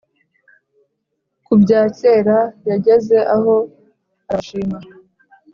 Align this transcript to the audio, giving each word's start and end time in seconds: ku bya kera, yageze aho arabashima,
ku 1.45 1.53
bya 1.61 1.81
kera, 1.97 2.39
yageze 2.69 3.17
aho 3.35 3.55
arabashima, 4.29 4.79